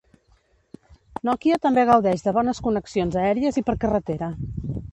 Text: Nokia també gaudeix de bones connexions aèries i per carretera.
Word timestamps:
Nokia 1.27 1.59
també 1.67 1.85
gaudeix 1.91 2.25
de 2.29 2.35
bones 2.39 2.63
connexions 2.69 3.21
aèries 3.27 3.61
i 3.63 3.67
per 3.71 3.77
carretera. 3.85 4.35